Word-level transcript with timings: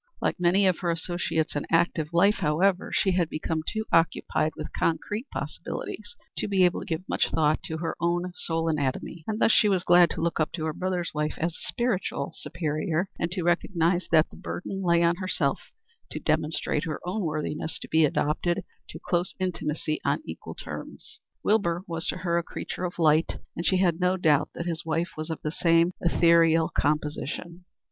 Like 0.19 0.39
many 0.39 0.65
of 0.65 0.79
her 0.79 0.89
associates 0.89 1.55
in 1.55 1.67
active 1.69 2.11
life, 2.11 2.37
however, 2.37 2.91
she 2.91 3.11
had 3.11 3.29
become 3.29 3.61
too 3.71 3.85
occupied 3.93 4.53
with 4.55 4.73
concrete 4.75 5.29
possibilities 5.29 6.15
to 6.37 6.47
be 6.47 6.65
able 6.65 6.79
to 6.79 6.87
give 6.87 7.07
much 7.07 7.29
thought 7.29 7.61
to 7.65 7.77
her 7.77 7.95
own 7.99 8.33
soul 8.33 8.67
anatomy, 8.67 9.23
and 9.27 9.39
she 9.51 9.69
was 9.69 9.83
glad 9.83 10.09
to 10.09 10.21
look 10.21 10.39
up 10.39 10.51
to 10.53 10.65
her 10.65 10.73
brother's 10.73 11.11
wife 11.13 11.35
as 11.37 11.51
a 11.51 11.67
spiritual 11.69 12.31
superior 12.35 13.09
and 13.19 13.29
to 13.33 13.43
recognize 13.43 14.07
that 14.11 14.31
the 14.31 14.37
burden 14.37 14.81
lay 14.81 15.03
on 15.03 15.17
herself 15.17 15.71
to 16.09 16.19
demonstrate 16.19 16.85
her 16.85 16.99
own 17.05 17.21
worthiness 17.21 17.77
to 17.77 17.87
be 17.87 18.03
admitted 18.03 18.63
to 18.89 18.99
close 18.99 19.35
intimacy 19.39 20.01
on 20.03 20.23
equal 20.25 20.55
terms. 20.55 21.19
Wilbur 21.43 21.83
was 21.87 22.07
to 22.07 22.17
her 22.17 22.39
a 22.39 22.43
creature 22.43 22.85
of 22.85 22.97
light, 22.97 23.37
and 23.55 23.67
she 23.67 23.77
had 23.77 23.99
no 23.99 24.17
doubt 24.17 24.49
that 24.55 24.65
his 24.65 24.83
wife 24.83 25.11
was 25.15 25.29
of 25.29 25.43
the 25.43 25.51
same 25.51 25.91
ethereal 26.01 26.69
composition. 26.69 27.65